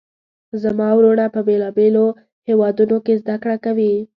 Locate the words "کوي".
3.65-3.93